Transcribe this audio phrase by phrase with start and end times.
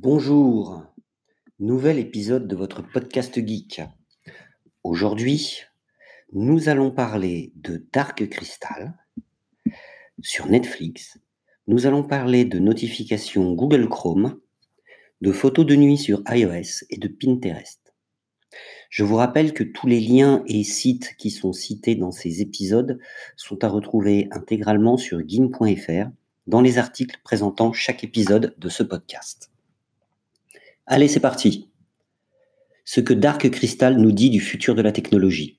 [0.00, 0.84] Bonjour,
[1.58, 3.80] nouvel épisode de votre podcast geek.
[4.84, 5.62] Aujourd'hui,
[6.32, 8.96] nous allons parler de Dark Crystal
[10.22, 11.18] sur Netflix.
[11.66, 14.38] Nous allons parler de notifications Google Chrome,
[15.20, 17.92] de photos de nuit sur iOS et de Pinterest.
[18.90, 23.00] Je vous rappelle que tous les liens et sites qui sont cités dans ces épisodes
[23.34, 26.08] sont à retrouver intégralement sur gim.fr
[26.46, 29.50] dans les articles présentant chaque épisode de ce podcast.
[30.90, 31.68] Allez, c'est parti.
[32.86, 35.58] Ce que Dark Crystal nous dit du futur de la technologie.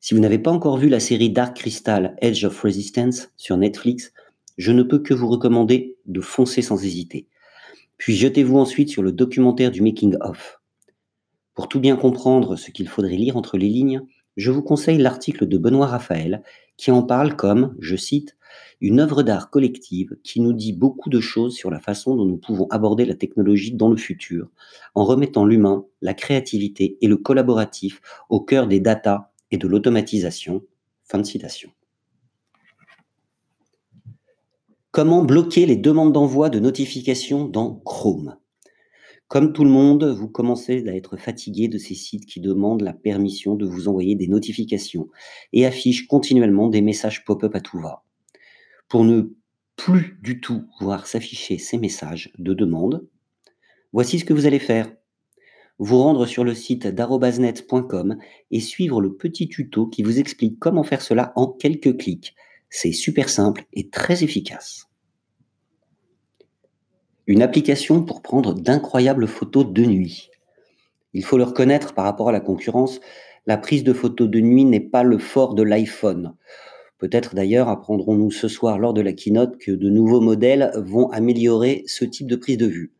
[0.00, 4.12] Si vous n'avez pas encore vu la série Dark Crystal Edge of Resistance sur Netflix,
[4.58, 7.26] je ne peux que vous recommander de foncer sans hésiter.
[7.96, 10.60] Puis jetez-vous ensuite sur le documentaire du Making of.
[11.54, 14.02] Pour tout bien comprendre ce qu'il faudrait lire entre les lignes,
[14.36, 16.42] je vous conseille l'article de Benoît Raphaël
[16.76, 18.36] qui en parle comme, je cite,
[18.80, 22.36] une œuvre d'art collective qui nous dit beaucoup de choses sur la façon dont nous
[22.36, 24.50] pouvons aborder la technologie dans le futur,
[24.94, 30.62] en remettant l'humain, la créativité et le collaboratif au cœur des data et de l'automatisation.
[31.04, 31.70] Fin de citation.
[34.90, 38.36] Comment bloquer les demandes d'envoi de notifications dans Chrome?
[39.26, 42.92] Comme tout le monde, vous commencez à être fatigué de ces sites qui demandent la
[42.92, 45.08] permission de vous envoyer des notifications
[45.52, 48.04] et affichent continuellement des messages pop-up à tout va
[48.94, 49.22] pour ne
[49.74, 53.04] plus du tout voir s'afficher ces messages de demande,
[53.92, 54.88] voici ce que vous allez faire.
[55.78, 58.16] Vous rendre sur le site darobasnet.com
[58.52, 62.36] et suivre le petit tuto qui vous explique comment faire cela en quelques clics.
[62.70, 64.86] C'est super simple et très efficace.
[67.26, 70.30] Une application pour prendre d'incroyables photos de nuit.
[71.14, 73.00] Il faut le reconnaître par rapport à la concurrence,
[73.46, 76.36] la prise de photos de nuit n'est pas le fort de l'iPhone.
[77.04, 81.84] Peut-être d'ailleurs apprendrons-nous ce soir lors de la keynote que de nouveaux modèles vont améliorer
[81.86, 82.94] ce type de prise de vue.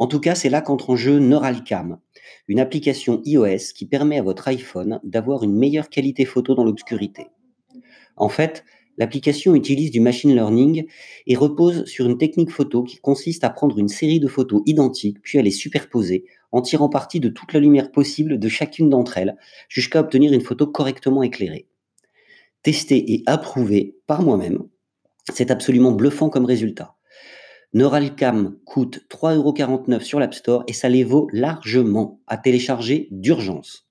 [0.00, 2.00] En tout cas, c'est là qu'entre en jeu Neuralcam,
[2.48, 7.28] une application iOS qui permet à votre iPhone d'avoir une meilleure qualité photo dans l'obscurité.
[8.16, 8.64] En fait,
[8.98, 10.86] l'application utilise du machine learning
[11.28, 15.22] et repose sur une technique photo qui consiste à prendre une série de photos identiques
[15.22, 19.16] puis à les superposer en tirant parti de toute la lumière possible de chacune d'entre
[19.16, 19.36] elles
[19.68, 21.68] jusqu'à obtenir une photo correctement éclairée
[22.62, 24.68] testé et approuvé par moi-même.
[25.32, 26.96] C'est absolument bluffant comme résultat.
[27.74, 33.88] Neuralcam coûte 3,49€ sur l'App Store et ça les vaut largement à télécharger d'urgence.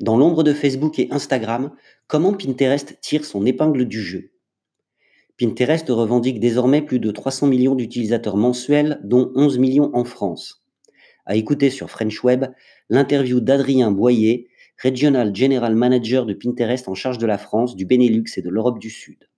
[0.00, 1.70] Dans l'ombre de Facebook et Instagram,
[2.06, 4.32] comment Pinterest tire son épingle du jeu?
[5.38, 10.64] Pinterest revendique désormais plus de 300 millions d'utilisateurs mensuels, dont 11 millions en France.
[11.24, 12.46] À écouter sur French Web,
[12.90, 14.48] l'interview d'Adrien Boyer,
[14.82, 18.78] Regional General Manager de Pinterest en charge de la France, du Benelux et de l'Europe
[18.78, 19.28] du Sud.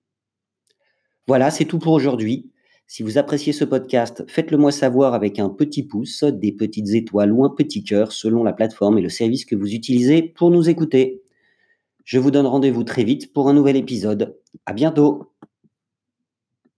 [1.26, 2.50] Voilà, c'est tout pour aujourd'hui.
[2.86, 7.32] Si vous appréciez ce podcast, faites-le moi savoir avec un petit pouce, des petites étoiles
[7.32, 10.70] ou un petit cœur selon la plateforme et le service que vous utilisez pour nous
[10.70, 11.22] écouter.
[12.04, 14.38] Je vous donne rendez-vous très vite pour un nouvel épisode.
[14.64, 15.37] À bientôt!